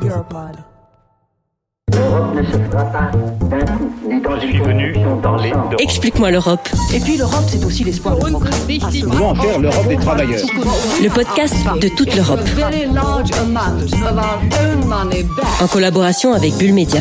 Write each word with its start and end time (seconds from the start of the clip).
Europod. 0.00 0.56
L'Europe 1.92 2.34
ne 2.34 2.42
se 2.42 2.50
fera 2.70 2.84
pas 2.84 3.10
d'un 3.50 3.66
coup, 3.66 3.90
ni 4.08 4.20
dans 4.22 4.40
Je 4.40 4.46
une 4.46 4.52
suis 4.52 4.60
venu 4.62 4.92
convention 4.92 5.16
parler 5.20 5.50
d'ensemble. 5.50 5.68
d'Europe. 5.70 5.80
Explique-moi 5.80 6.30
l'Europe, 6.30 6.68
Et 6.94 7.00
puis 7.00 7.16
l'Europe, 7.18 7.44
c'est 7.48 7.64
aussi 7.64 7.84
l'espoir 7.84 8.16
de 8.16 8.20
progrès. 8.30 8.50
Comment 9.02 9.30
en 9.30 9.34
faire 9.34 9.58
l'Europe 9.58 9.88
des 9.88 9.96
travailleurs 9.96 10.40
le 11.02 11.08
podcast 11.10 11.54
de 11.80 11.88
toute 11.88 12.14
l'Europe, 12.16 12.40
very 12.56 12.86
large 12.86 13.30
amount 13.32 13.82
of 13.82 13.92
our 14.16 14.38
own 14.64 14.86
money 14.88 15.22
back. 15.36 15.44
en 15.62 15.66
collaboration 15.68 16.32
avec 16.32 16.54
Bull 16.54 16.72
Media. 16.72 17.00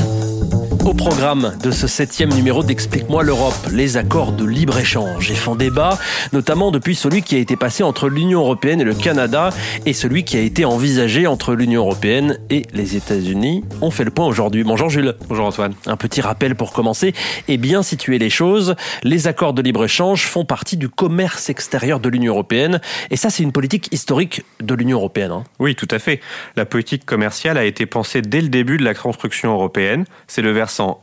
Au 0.84 0.96
programme 0.96 1.56
de 1.64 1.70
ce 1.70 1.88
septième 1.88 2.34
numéro 2.34 2.64
d'Explique-moi 2.64 3.22
l'Europe, 3.22 3.54
les 3.72 3.98
accords 3.98 4.32
de 4.32 4.44
libre-échange 4.44 5.30
et 5.30 5.36
font 5.36 5.56
débat, 5.56 6.00
notamment 6.34 6.72
depuis 6.72 6.96
celui 6.96 7.22
qui 7.22 7.36
a 7.36 7.38
été 7.38 7.56
passé 7.56 7.84
entre 7.84 8.10
l'Union 8.10 8.40
européenne 8.40 8.82
et 8.82 8.84
le 8.84 8.96
Canada 8.96 9.52
et 9.86 9.94
celui 9.94 10.24
qui 10.24 10.38
a 10.38 10.40
été 10.42 10.66
envisagé 10.66 11.28
entre 11.28 11.54
l'Union 11.54 11.82
européenne 11.84 12.40
et 12.50 12.66
les 12.74 12.96
États-Unis. 12.96 13.64
On 13.82 13.92
fait 13.92 14.04
le 14.04 14.10
point 14.10 14.26
aujourd'hui. 14.26 14.64
Bonjour 14.64 14.90
Jules. 14.90 15.16
Bonjour 15.30 15.46
Antoine. 15.46 15.76
Un 15.86 15.98
petit 15.98 16.20
rappel 16.20 16.56
pour 16.56 16.74
commencer 16.74 17.14
et 17.48 17.58
bien 17.58 17.84
situer 17.84 18.18
les 18.18 18.32
choses. 18.32 18.76
Les 19.04 19.28
accords 19.28 19.54
de 19.54 19.62
libre-échange 19.62 20.26
font 20.26 20.46
partie 20.46 20.78
du 20.78 20.90
commerce 20.90 21.52
extérieur 21.52 22.00
de 22.00 22.10
l'Union 22.10 22.34
européenne 22.34 22.82
et 23.12 23.18
ça 23.18 23.30
c'est 23.30 23.44
une 23.44 23.52
politique 23.52 23.88
historique 23.94 24.44
de 24.62 24.74
l'Union 24.74 24.98
européenne. 24.98 25.32
hein. 25.32 25.44
Oui, 25.60 25.76
tout 25.76 25.88
à 25.92 26.00
fait. 26.00 26.22
La 26.56 26.66
politique 26.66 27.06
commerciale 27.06 27.60
a 27.60 27.66
été 27.66 27.86
pensée 27.86 28.24
dès 28.24 28.42
le 28.42 28.50
début 28.50 28.78
de 28.78 28.84
la 28.84 28.96
construction 28.96 29.54
européenne. 29.54 30.06
C'est 30.28 30.42
le 30.42 30.52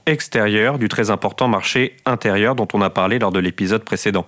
extérieur 0.06 0.78
du 0.78 0.88
très 0.88 1.10
important 1.10 1.48
marché 1.48 1.96
intérieur 2.06 2.54
dont 2.54 2.68
on 2.72 2.82
a 2.82 2.90
parlé 2.90 3.18
lors 3.18 3.32
de 3.32 3.38
l'épisode 3.38 3.84
précédent. 3.84 4.26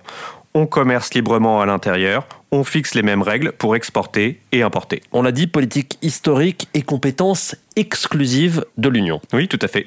On 0.53 0.65
commerce 0.65 1.13
librement 1.13 1.61
à 1.61 1.65
l'intérieur, 1.65 2.27
on 2.51 2.65
fixe 2.65 2.93
les 2.93 3.03
mêmes 3.03 3.21
règles 3.21 3.53
pour 3.53 3.77
exporter 3.77 4.41
et 4.51 4.63
importer. 4.63 5.01
On 5.13 5.21
l'a 5.21 5.31
dit, 5.31 5.47
politique 5.47 5.97
historique 6.01 6.67
et 6.73 6.81
compétence 6.81 7.55
exclusive 7.77 8.65
de 8.77 8.89
l'Union. 8.89 9.21
Oui, 9.31 9.47
tout 9.47 9.59
à 9.61 9.69
fait. 9.69 9.85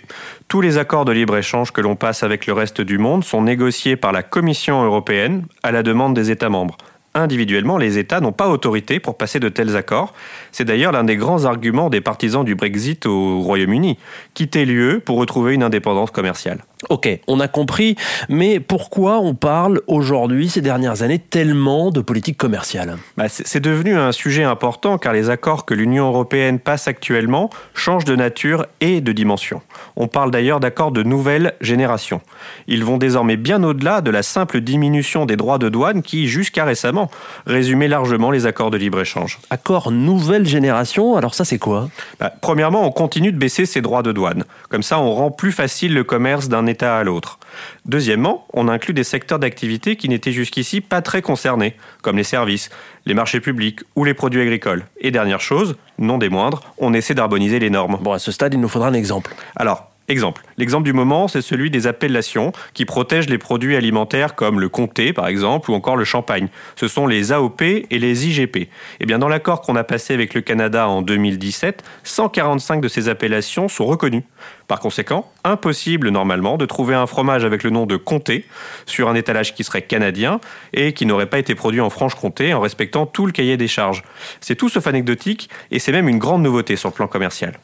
Tous 0.48 0.62
les 0.62 0.78
accords 0.78 1.04
de 1.04 1.12
libre-échange 1.12 1.70
que 1.72 1.82
l'on 1.82 1.96
passe 1.96 2.22
avec 2.22 2.46
le 2.46 2.54
reste 2.54 2.80
du 2.80 2.96
monde 2.96 3.24
sont 3.24 3.42
négociés 3.42 3.96
par 3.96 4.12
la 4.12 4.22
Commission 4.22 4.82
européenne 4.82 5.44
à 5.62 5.70
la 5.70 5.82
demande 5.82 6.14
des 6.14 6.30
États 6.30 6.48
membres. 6.48 6.78
Individuellement, 7.16 7.78
les 7.78 7.98
États 7.98 8.20
n'ont 8.20 8.32
pas 8.32 8.48
autorité 8.48 8.98
pour 8.98 9.16
passer 9.16 9.38
de 9.38 9.48
tels 9.48 9.76
accords. 9.76 10.12
C'est 10.50 10.64
d'ailleurs 10.64 10.90
l'un 10.90 11.04
des 11.04 11.16
grands 11.16 11.44
arguments 11.44 11.88
des 11.88 12.00
partisans 12.00 12.44
du 12.44 12.56
Brexit 12.56 13.06
au 13.06 13.40
Royaume-Uni. 13.40 13.98
Quitter 14.34 14.64
l'UE 14.64 14.98
pour 14.98 15.18
retrouver 15.18 15.54
une 15.54 15.62
indépendance 15.62 16.10
commerciale. 16.10 16.64
Ok, 16.90 17.08
on 17.26 17.40
a 17.40 17.48
compris, 17.48 17.96
mais 18.28 18.60
pourquoi 18.60 19.18
on 19.18 19.34
parle 19.34 19.80
aujourd'hui, 19.86 20.48
ces 20.48 20.60
dernières 20.60 21.02
années, 21.02 21.18
tellement 21.18 21.90
de 21.90 22.00
politique 22.00 22.36
commerciale? 22.36 22.96
Bah, 23.16 23.24
c'est 23.28 23.60
devenu 23.60 23.96
un 23.96 24.12
sujet 24.12 24.44
important 24.44 24.98
car 24.98 25.12
les 25.12 25.30
accords 25.30 25.64
que 25.64 25.74
l'Union 25.74 26.08
européenne 26.08 26.58
passe 26.58 26.88
actuellement 26.88 27.50
changent 27.72 28.04
de 28.04 28.16
nature 28.16 28.66
et 28.80 29.00
de 29.00 29.12
dimension. 29.12 29.62
On 29.96 30.08
parle 30.08 30.30
d'ailleurs 30.30 30.60
d'accords 30.60 30.92
de 30.92 31.02
nouvelle 31.02 31.54
génération. 31.60 32.20
Ils 32.66 32.84
vont 32.84 32.98
désormais 32.98 33.36
bien 33.36 33.62
au-delà 33.62 34.00
de 34.00 34.10
la 34.10 34.22
simple 34.22 34.60
diminution 34.60 35.26
des 35.26 35.36
droits 35.36 35.58
de 35.58 35.68
douane 35.68 36.02
qui, 36.02 36.28
jusqu'à 36.28 36.64
récemment, 36.64 37.10
résumait 37.46 37.88
largement 37.88 38.30
les 38.30 38.46
accords 38.46 38.70
de 38.70 38.76
libre-échange. 38.76 39.38
Accord 39.50 39.90
nouvelle 39.90 40.46
génération, 40.46 41.16
alors 41.16 41.34
ça 41.34 41.44
c'est 41.44 41.58
quoi? 41.58 41.88
Bah, 42.20 42.32
premièrement, 42.40 42.86
on 42.86 42.90
continue 42.90 43.32
de 43.32 43.38
baisser 43.38 43.66
ses 43.66 43.80
droits 43.80 44.02
de 44.02 44.12
douane. 44.12 44.44
Comme 44.68 44.82
ça, 44.82 44.98
on 44.98 45.12
rend 45.12 45.30
plus 45.30 45.52
facile 45.52 45.94
le 45.94 46.04
commerce 46.04 46.48
d'un 46.48 46.66
État 46.74 46.98
à 46.98 47.04
l'autre. 47.04 47.38
Deuxièmement, 47.86 48.46
on 48.52 48.68
inclut 48.68 48.94
des 48.94 49.04
secteurs 49.04 49.38
d'activité 49.38 49.96
qui 49.96 50.08
n'étaient 50.08 50.32
jusqu'ici 50.32 50.80
pas 50.80 51.02
très 51.02 51.22
concernés, 51.22 51.76
comme 52.02 52.16
les 52.16 52.24
services, 52.24 52.68
les 53.06 53.14
marchés 53.14 53.40
publics 53.40 53.80
ou 53.94 54.04
les 54.04 54.14
produits 54.14 54.42
agricoles. 54.42 54.84
Et 55.00 55.10
dernière 55.10 55.40
chose, 55.40 55.76
non 55.98 56.18
des 56.18 56.28
moindres, 56.28 56.62
on 56.78 56.92
essaie 56.92 57.14
d'harmoniser 57.14 57.60
les 57.60 57.70
normes. 57.70 57.98
Bon, 58.02 58.12
à 58.12 58.18
ce 58.18 58.32
stade, 58.32 58.54
il 58.54 58.60
nous 58.60 58.68
faudra 58.68 58.88
un 58.88 58.94
exemple. 58.94 59.34
Alors, 59.54 59.93
exemple. 60.08 60.42
L'exemple 60.58 60.84
du 60.84 60.92
moment, 60.92 61.28
c'est 61.28 61.42
celui 61.42 61.70
des 61.70 61.86
appellations 61.86 62.52
qui 62.74 62.84
protègent 62.84 63.28
les 63.28 63.38
produits 63.38 63.76
alimentaires 63.76 64.34
comme 64.34 64.60
le 64.60 64.68
comté, 64.68 65.12
par 65.12 65.26
exemple, 65.26 65.70
ou 65.70 65.74
encore 65.74 65.96
le 65.96 66.04
champagne. 66.04 66.48
Ce 66.76 66.88
sont 66.88 67.06
les 67.06 67.32
AOP 67.32 67.62
et 67.62 67.86
les 67.90 68.26
IGP. 68.26 68.68
Eh 69.00 69.06
bien, 69.06 69.18
dans 69.18 69.28
l'accord 69.28 69.62
qu'on 69.62 69.76
a 69.76 69.84
passé 69.84 70.14
avec 70.14 70.34
le 70.34 70.40
Canada 70.40 70.88
en 70.88 71.02
2017, 71.02 71.82
145 72.02 72.80
de 72.80 72.88
ces 72.88 73.08
appellations 73.08 73.68
sont 73.68 73.86
reconnues. 73.86 74.24
Par 74.68 74.80
conséquent, 74.80 75.30
impossible 75.44 76.08
normalement 76.08 76.56
de 76.56 76.66
trouver 76.66 76.94
un 76.94 77.06
fromage 77.06 77.44
avec 77.44 77.62
le 77.62 77.70
nom 77.70 77.86
de 77.86 77.96
comté 77.96 78.46
sur 78.86 79.08
un 79.08 79.14
étalage 79.14 79.54
qui 79.54 79.64
serait 79.64 79.82
canadien 79.82 80.40
et 80.72 80.92
qui 80.92 81.06
n'aurait 81.06 81.28
pas 81.28 81.38
été 81.38 81.54
produit 81.54 81.80
en 81.80 81.90
Franche-Comté 81.90 82.54
en 82.54 82.60
respectant 82.60 83.06
tout 83.06 83.26
le 83.26 83.32
cahier 83.32 83.56
des 83.56 83.68
charges. 83.68 84.02
C'est 84.40 84.56
tout 84.56 84.68
sauf 84.68 84.86
anecdotique 84.86 85.50
et 85.70 85.78
c'est 85.78 85.92
même 85.92 86.08
une 86.08 86.18
grande 86.18 86.42
nouveauté 86.42 86.76
sur 86.76 86.88
le 86.88 86.94
plan 86.94 87.06
commercial. 87.06 87.54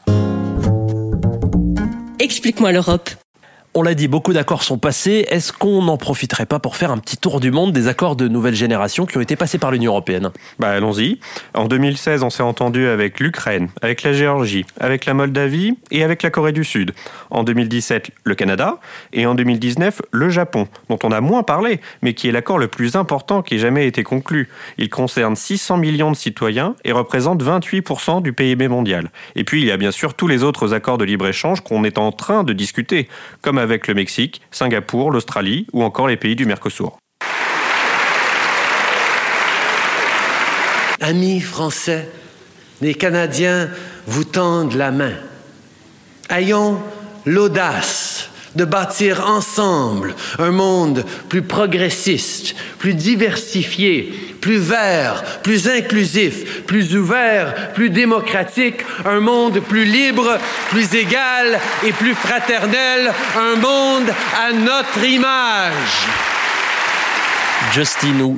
Explique-moi 2.31 2.71
l'Europe. 2.71 3.11
On 3.73 3.83
l'a 3.83 3.95
dit, 3.95 4.09
beaucoup 4.09 4.33
d'accords 4.33 4.65
sont 4.65 4.79
passés. 4.79 5.27
Est-ce 5.29 5.53
qu'on 5.53 5.83
n'en 5.83 5.97
profiterait 5.97 6.45
pas 6.45 6.59
pour 6.59 6.75
faire 6.75 6.91
un 6.91 6.99
petit 6.99 7.17
tour 7.17 7.39
du 7.39 7.53
monde 7.53 7.73
des 7.73 7.87
accords 7.87 8.17
de 8.17 8.27
nouvelle 8.27 8.57
génération 8.57 9.07
qui 9.07 9.17
ont 9.17 9.21
été 9.21 9.37
passés 9.37 9.59
par 9.59 9.71
l'Union 9.71 9.93
européenne? 9.93 10.33
Bah 10.59 10.71
allons-y. 10.71 11.21
En 11.55 11.67
2016, 11.67 12.25
on 12.25 12.31
s'est 12.31 12.43
entendu 12.43 12.89
avec 12.89 13.21
l'Ukraine, 13.21 13.69
avec 13.81 14.03
la 14.03 14.13
Géorgie, 14.13 14.67
avec 14.81 15.07
la 15.07 15.15
Moldavie 15.15 15.79
et 15.93 16.03
avec 16.03 16.25
la 16.25 16.31
Corée 16.31 16.51
du 16.51 16.65
Sud. 16.65 16.95
En 17.31 17.45
2017, 17.45 18.11
le 18.25 18.35
Canada 18.35 18.81
et 19.13 19.25
en 19.25 19.37
2019, 19.37 20.03
le 20.11 20.31
Japon, 20.31 20.67
dont 20.89 20.99
on 21.05 21.13
a 21.13 21.21
moins 21.21 21.45
parlé, 21.45 21.81
mais 22.03 22.13
qui 22.15 22.29
est 22.29 22.33
l'accord 22.33 22.59
le 22.59 22.67
plus 22.67 22.97
important 22.97 23.41
qui 23.41 23.55
ait 23.55 23.59
jamais 23.59 23.87
été 23.87 24.03
conclu. 24.03 24.49
Il 24.79 24.91
concerne 24.91 25.37
600 25.37 25.77
millions 25.77 26.11
de 26.11 26.17
citoyens 26.17 26.75
et 26.85 26.91
représente 26.91 27.41
28% 27.41 28.21
du 28.21 28.33
PIB 28.33 28.67
mondial. 28.67 29.13
Et 29.37 29.45
puis 29.45 29.61
il 29.61 29.69
y 29.69 29.71
a 29.71 29.77
bien 29.77 29.93
sûr 29.93 30.15
tous 30.15 30.27
les 30.27 30.43
autres 30.43 30.75
accords 30.75 30.99
de 30.99 31.05
libre-échange 31.05 31.61
qu'on 31.61 31.85
est 31.85 31.99
en 31.99 32.11
train 32.11 32.43
de 32.43 32.53
discuter, 32.53 33.09
comme 33.43 33.60
avec 33.61 33.87
le 33.87 33.95
Mexique, 33.95 34.41
Singapour, 34.51 35.11
l'Australie 35.11 35.67
ou 35.73 35.83
encore 35.83 36.09
les 36.09 36.17
pays 36.17 36.37
du 36.37 36.47
Mercosur. 36.47 36.99
Amis 41.01 41.41
français, 41.41 42.09
les 42.81 42.95
Canadiens 42.95 43.71
vous 44.07 44.25
tendent 44.25 44.75
la 44.75 44.91
main. 44.91 45.15
Ayons 46.29 46.79
l'audace 47.25 48.29
de 48.57 48.65
bâtir 48.65 49.27
ensemble 49.27 50.15
un 50.39 50.51
monde 50.51 51.05
plus 51.29 51.43
progressiste, 51.43 52.55
plus 52.79 52.95
diversifié, 52.95 54.13
plus 54.41 54.59
vert, 54.59 55.23
plus 55.43 55.69
inclusif, 55.69 56.63
plus 56.63 56.97
ouvert, 56.97 57.73
plus 57.73 57.91
démocratique, 57.91 58.85
un 59.05 59.21
monde 59.21 59.61
plus 59.61 59.85
libre, 59.85 60.39
plus 60.71 60.95
égal 60.95 61.59
et 61.85 61.93
plus 61.93 62.15
fraternel, 62.15 63.13
un 63.37 63.57
monde 63.57 64.11
à 64.37 64.53
notre 64.53 65.05
image. 65.05 66.09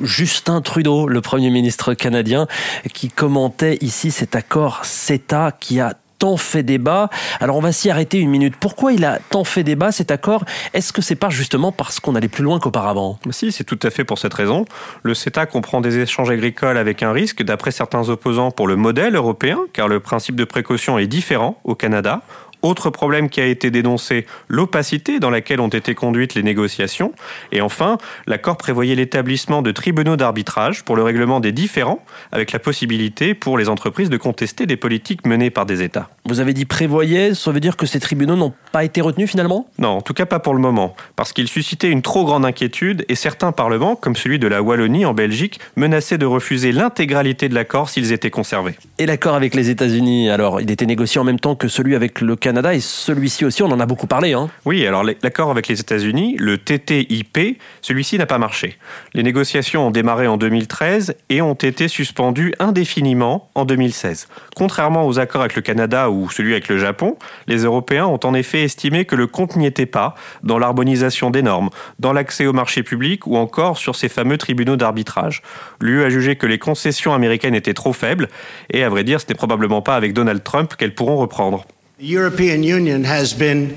Justin 0.03 0.61
Trudeau, 0.61 1.07
le 1.07 1.21
Premier 1.21 1.49
ministre 1.49 1.93
canadien, 1.93 2.47
qui 2.93 3.09
commentait 3.09 3.77
ici 3.81 4.11
cet 4.11 4.35
accord 4.35 4.85
CETA 4.85 5.51
qui 5.59 5.79
a 5.79 5.95
tant 6.19 6.37
fait 6.37 6.63
débat. 6.63 7.09
Alors 7.39 7.57
on 7.57 7.61
va 7.61 7.71
s'y 7.71 7.89
arrêter 7.89 8.19
une 8.19 8.29
minute. 8.29 8.55
Pourquoi 8.59 8.93
il 8.93 9.05
a 9.05 9.19
tant 9.29 9.43
fait 9.43 9.63
débat 9.63 9.91
cet 9.91 10.11
accord? 10.11 10.45
Est-ce 10.73 10.93
que 10.93 11.01
c'est 11.01 11.15
pas 11.15 11.29
justement 11.29 11.71
parce 11.71 11.99
qu'on 11.99 12.15
allait 12.15 12.27
plus 12.27 12.43
loin 12.43 12.59
qu'auparavant? 12.59 13.19
Si, 13.31 13.51
c'est 13.51 13.63
tout 13.63 13.79
à 13.83 13.89
fait 13.89 14.03
pour 14.03 14.19
cette 14.19 14.33
raison. 14.33 14.65
Le 15.03 15.13
CETA 15.13 15.45
comprend 15.45 15.81
des 15.81 15.99
échanges 15.99 16.29
agricoles 16.29 16.77
avec 16.77 17.03
un 17.03 17.11
risque, 17.11 17.43
d'après 17.43 17.71
certains 17.71 18.09
opposants, 18.09 18.51
pour 18.51 18.67
le 18.67 18.75
modèle 18.75 19.15
européen, 19.15 19.59
car 19.73 19.87
le 19.87 19.99
principe 19.99 20.35
de 20.35 20.45
précaution 20.45 20.97
est 20.97 21.07
différent 21.07 21.57
au 21.63 21.75
Canada. 21.75 22.21
Autre 22.63 22.89
problème 22.89 23.29
qui 23.29 23.41
a 23.41 23.45
été 23.45 23.71
dénoncé, 23.71 24.25
l'opacité 24.47 25.19
dans 25.19 25.29
laquelle 25.29 25.59
ont 25.59 25.67
été 25.67 25.95
conduites 25.95 26.33
les 26.33 26.43
négociations. 26.43 27.13
Et 27.51 27.59
enfin, 27.59 27.97
l'accord 28.25 28.55
prévoyait 28.55 28.95
l'établissement 28.95 29.61
de 29.61 29.71
tribunaux 29.71 30.15
d'arbitrage 30.15 30.83
pour 30.83 30.95
le 30.95 31.03
règlement 31.03 31.41
des 31.41 31.51
différends, 31.51 32.03
avec 32.31 32.53
la 32.53 32.59
possibilité 32.59 33.33
pour 33.33 33.57
les 33.57 33.67
entreprises 33.67 34.09
de 34.09 34.15
contester 34.15 34.65
des 34.65 34.77
politiques 34.77 35.27
menées 35.27 35.49
par 35.49 35.65
des 35.65 35.83
États. 35.83 36.09
Vous 36.25 36.39
avez 36.39 36.53
dit 36.53 36.63
prévoyait, 36.63 37.33
ça 37.33 37.51
veut 37.51 37.59
dire 37.59 37.75
que 37.75 37.85
ces 37.85 37.99
tribunaux 37.99 38.37
n'ont 38.37 38.53
pas 38.71 38.85
été 38.85 39.01
retenus 39.01 39.29
finalement? 39.29 39.67
Non, 39.77 39.89
en 39.89 40.01
tout 40.01 40.13
cas 40.13 40.25
pas 40.25 40.39
pour 40.39 40.53
le 40.53 40.61
moment, 40.61 40.95
parce 41.17 41.33
qu'ils 41.33 41.49
suscitaient 41.49 41.89
une 41.89 42.01
trop 42.01 42.23
grande 42.23 42.45
inquiétude 42.45 43.03
et 43.09 43.15
certains 43.15 43.51
parlements, 43.51 43.97
comme 43.97 44.15
celui 44.15 44.39
de 44.39 44.47
la 44.47 44.61
Wallonie 44.61 45.03
en 45.05 45.13
Belgique, 45.13 45.59
menaçaient 45.75 46.17
de 46.17 46.25
refuser 46.25 46.71
l'intégralité 46.71 47.49
de 47.49 47.55
l'accord 47.55 47.89
s'ils 47.89 48.13
étaient 48.13 48.29
conservés. 48.29 48.75
Et 48.99 49.05
l'accord 49.05 49.35
avec 49.35 49.53
les 49.53 49.69
États-Unis, 49.69 50.29
alors 50.29 50.61
il 50.61 50.71
était 50.71 50.85
négocié 50.85 51.19
en 51.19 51.25
même 51.25 51.41
temps 51.41 51.55
que 51.55 51.67
celui 51.67 51.93
avec 51.93 52.21
le 52.21 52.37
Canada 52.37 52.73
et 52.73 52.79
celui-ci 52.79 53.43
aussi, 53.43 53.61
on 53.61 53.71
en 53.71 53.81
a 53.81 53.85
beaucoup 53.85 54.07
parlé. 54.07 54.31
Hein. 54.31 54.49
Oui, 54.63 54.87
alors 54.87 55.03
l'accord 55.03 55.51
avec 55.51 55.67
les 55.67 55.81
États-Unis, 55.81 56.37
le 56.39 56.57
TTIP, 56.57 57.59
celui-ci 57.81 58.17
n'a 58.17 58.27
pas 58.27 58.37
marché. 58.37 58.77
Les 59.13 59.23
négociations 59.23 59.87
ont 59.87 59.91
démarré 59.91 60.27
en 60.27 60.37
2013 60.37 61.15
et 61.29 61.41
ont 61.41 61.53
été 61.53 61.89
suspendues 61.89 62.53
indéfiniment 62.59 63.49
en 63.55 63.65
2016. 63.65 64.29
Contrairement 64.55 65.05
aux 65.05 65.19
accords 65.19 65.41
avec 65.41 65.57
le 65.57 65.61
Canada 65.61 66.09
ou 66.13 66.29
celui 66.29 66.51
avec 66.53 66.69
le 66.69 66.77
Japon, 66.77 67.17
les 67.47 67.63
Européens 67.63 68.05
ont 68.05 68.19
en 68.23 68.33
effet 68.33 68.63
estimé 68.63 69.05
que 69.05 69.15
le 69.15 69.27
compte 69.27 69.55
n'y 69.55 69.65
était 69.65 69.85
pas 69.85 70.15
dans 70.43 70.59
l'harmonisation 70.59 71.29
des 71.29 71.41
normes, 71.41 71.69
dans 71.99 72.13
l'accès 72.13 72.45
au 72.45 72.53
marché 72.53 72.83
public 72.83 73.27
ou 73.27 73.35
encore 73.37 73.77
sur 73.77 73.95
ces 73.95 74.09
fameux 74.09 74.37
tribunaux 74.37 74.75
d'arbitrage. 74.75 75.41
L'UE 75.81 76.03
a 76.03 76.09
jugé 76.09 76.35
que 76.35 76.45
les 76.45 76.59
concessions 76.59 77.13
américaines 77.13 77.55
étaient 77.55 77.73
trop 77.73 77.93
faibles 77.93 78.29
et 78.69 78.83
à 78.83 78.89
vrai 78.89 79.03
dire, 79.03 79.19
ce 79.19 79.25
n'est 79.27 79.35
probablement 79.35 79.81
pas 79.81 79.95
avec 79.95 80.13
Donald 80.13 80.43
Trump 80.43 80.75
qu'elles 80.75 80.95
pourront 80.95 81.17
reprendre. 81.17 81.65
The 81.99 82.11
European 82.11 82.63
Union 82.63 83.03
has 83.05 83.33
been 83.33 83.73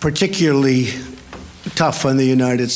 particularly 0.00 0.88
tough 1.74 2.04
on 2.04 2.16
the 2.16 2.26
United. 2.26 2.70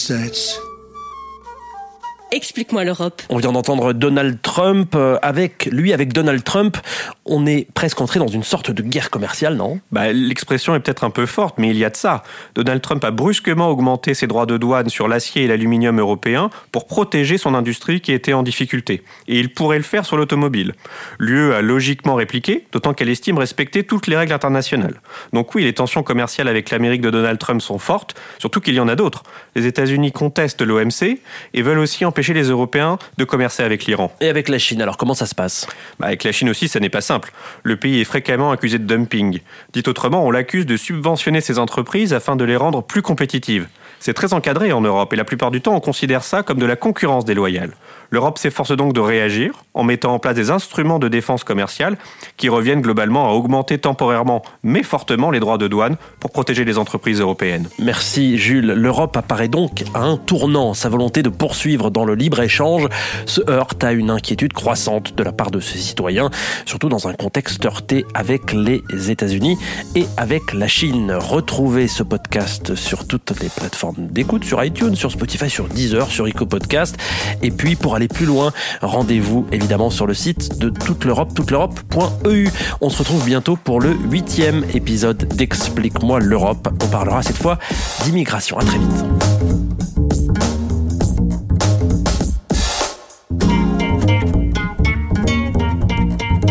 Explique-moi 2.57 2.85
l'Europe. 2.85 3.21
On 3.29 3.37
vient 3.37 3.53
d'entendre 3.53 3.93
Donald 3.93 4.41
Trump. 4.41 4.95
Euh, 4.95 5.19
Avec 5.21 5.67
lui, 5.67 5.93
avec 5.93 6.15
Donald 6.15 6.43
Trump, 6.43 6.79
on 7.27 7.45
est 7.45 7.69
presque 7.75 8.01
entré 8.01 8.19
dans 8.19 8.29
une 8.29 8.45
sorte 8.45 8.71
de 8.71 8.83
guerre 8.83 9.11
commerciale, 9.11 9.57
non? 9.57 9.79
Bah, 9.93 10.11
L'expression 10.11 10.75
est 10.75 10.81
peut-être 10.81 11.05
un 11.05 11.11
peu 11.11 11.27
forte, 11.27 11.59
mais 11.59 11.69
il 11.69 11.77
y 11.77 11.85
a 11.85 11.91
de 11.91 11.97
ça. 11.97 12.23
Donald 12.55 12.81
Trump 12.81 13.05
a 13.05 13.11
brusquement 13.11 13.69
augmenté 13.69 14.15
ses 14.15 14.27
droits 14.27 14.47
de 14.47 14.57
douane 14.57 14.89
sur 14.89 15.07
l'acier 15.07 15.45
et 15.45 15.49
l'aluminium 15.49 16.01
européens 16.01 16.49
pour 16.73 16.87
protéger 16.87 17.37
son 17.37 17.55
industrie 17.55 18.01
qui 18.01 18.13
était 18.13 18.33
en 18.33 18.43
difficulté. 18.43 19.03
Et 19.29 19.39
il 19.39 19.53
pourrait 19.53 19.77
le 19.77 19.85
faire 19.85 20.07
sur 20.07 20.17
l'automobile. 20.17 20.73
L'UE 21.19 21.53
a 21.53 21.61
logiquement 21.61 22.15
répliqué, 22.15 22.67
d'autant 22.73 22.95
qu'elle 22.95 23.11
estime 23.11 23.37
respecter 23.37 23.85
toutes 23.85 24.07
les 24.07 24.17
règles 24.17 24.33
internationales. 24.33 25.03
Donc 25.35 25.55
oui, 25.55 25.63
les 25.63 25.75
tensions 25.75 26.03
commerciales 26.03 26.49
avec 26.49 26.71
l'Amérique 26.71 27.03
de 27.03 27.11
Donald 27.11 27.39
Trump 27.39 27.61
sont 27.61 27.79
fortes, 27.79 28.15
surtout 28.39 28.63
qu'il 28.63 28.73
y 28.73 28.81
en 28.81 28.89
a 28.89 28.95
d'autres. 28.95 29.25
Les 29.57 29.67
États-Unis 29.67 30.11
contestent 30.11 30.63
l'OMC 30.63 31.21
et 31.53 31.61
veulent 31.61 31.81
aussi 31.81 32.07
empêcher 32.07 32.33
les 32.47 32.53
Européens 32.53 32.99
de 33.19 33.25
commercer 33.25 33.63
avec 33.63 33.87
l'Iran. 33.87 34.13
Et 34.21 34.29
avec 34.29 34.49
la 34.49 34.59
Chine, 34.59 34.81
alors 34.81 34.97
comment 34.97 35.15
ça 35.15 35.27
se 35.27 35.35
passe? 35.35 35.67
Bah, 35.99 36.07
avec 36.07 36.25
la 36.25 36.33
Chine 36.33 36.49
aussi, 36.49 36.69
ça 36.69 36.81
n'est 36.81 36.89
pas 36.89 37.01
simple. 37.01 37.33
Le 37.63 37.77
pays 37.77 38.01
est 38.01 38.05
fréquemment 38.05 38.53
accusé 38.53 38.79
de 38.79 38.85
dumping. 38.85 39.41
Dit 39.73 39.83
autrement, 39.87 40.25
on 40.25 40.31
l'accuse 40.31 40.67
de 40.67 40.77
subventionner 40.77 41.41
ses 41.41 41.59
entreprises 41.59 42.15
afin 42.15 42.37
de 42.37 42.45
les 42.45 42.57
rendre 42.57 42.83
plus 42.83 43.03
compétitives. 43.03 43.67
C'est 43.99 44.15
très 44.15 44.35
encadré 44.35 44.73
en 44.73 44.81
Europe 44.81 45.13
et 45.13 45.17
la 45.17 45.25
plupart 45.25 45.51
du 45.51 45.61
temps, 45.61 45.75
on 45.75 45.81
considère 45.81 46.23
ça 46.23 46.43
comme 46.43 46.59
de 46.59 46.67
la 46.67 46.77
concurrence 46.77 47.25
déloyale. 47.25 47.73
L'Europe 48.11 48.39
s'efforce 48.39 48.73
donc 48.77 48.93
de 48.93 49.01
réagir 49.01 49.65
en 49.75 49.85
mettant 49.85 50.15
en 50.15 50.19
place 50.19 50.35
des 50.35 50.51
instruments 50.51 50.99
de 50.99 51.09
défense 51.09 51.45
commerciale 51.45 51.97
qui 52.37 52.49
reviennent 52.49 52.81
globalement 52.81 53.29
à 53.29 53.33
augmenter 53.33 53.79
temporairement 53.79 54.43
mais 54.63 54.83
fortement 54.83 55.31
les 55.31 55.41
droits 55.41 55.59
de 55.59 55.69
douane 55.69 55.97
pour 56.21 56.31
protéger 56.31 56.65
les 56.65 56.79
entreprises 56.79 57.21
européennes. 57.21 57.69
Merci 57.79 58.39
Jules. 58.39 58.73
L'Europe 58.73 59.17
apparaît 59.17 59.49
donc 59.49 59.85
à 59.95 60.01
un 60.01 60.17
tournant. 60.17 60.75
Sa 60.75 60.89
volonté 60.89 61.23
de 61.23 61.29
poursuivre 61.29 61.91
dans 61.91 62.05
le 62.05 62.15
libre-échange 62.15 62.89
se 63.27 63.41
heurte 63.51 63.85
à 63.85 63.93
une 63.93 64.11
inquiétude 64.11 64.53
croissante 64.53 65.15
de 65.15 65.23
la 65.23 65.33
part 65.33 65.51
de 65.51 65.61
ses 65.61 65.79
citoyens, 65.79 66.31
surtout 66.65 66.89
dans 66.89 67.09
un 67.09 67.13
contexte 67.13 67.65
heurté 67.65 68.05
avec 68.15 68.53
les 68.53 68.83
États-Unis 69.11 69.57
et 69.95 70.07
avec 70.17 70.53
la 70.53 70.69
Chine. 70.69 71.13
Retrouvez 71.19 71.89
ce 71.89 72.03
podcast 72.03 72.75
sur 72.75 73.07
toutes 73.07 73.39
les 73.41 73.49
plateformes 73.49 74.07
d'écoute, 74.09 74.45
sur 74.45 74.63
iTunes, 74.63 74.95
sur 74.95 75.11
Spotify, 75.11 75.51
sur 75.51 75.69
Deezer, 75.69 76.11
sur 76.11 76.27
Eco 76.27 76.47
Podcast. 76.47 76.97
Et 77.43 77.51
puis 77.51 77.77
pour 77.77 77.96
aller 77.97 78.09
plus 78.09 78.27
loin, 78.27 78.53
rendez-vous 78.83 79.47
évidemment 79.53 79.91
sur 79.91 80.07
le 80.07 80.15
site 80.15 80.59
de 80.59 80.69
toute 80.69 81.05
l'Europe, 81.05 81.35
toute 81.35 81.51
l'Europe.eu. 81.51 82.49
On 82.81 82.91
se 82.91 82.99
retrouve 82.99 83.25
bientôt 83.25 83.57
pour 83.57 83.81
le 83.81 83.95
huitième 84.11 84.65
épisode 84.75 85.27
d'Explique-moi 85.35 86.21
l'Europe. 86.21 86.69
On 86.83 86.87
parlera 86.87 87.23
cette 87.23 87.39
fois 87.39 87.59
d'immigration. 88.05 88.59
À 88.59 88.65
très 88.65 88.79
vite. 88.79 89.05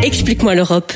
Explique-moi 0.03 0.55
l'Europe. 0.55 0.93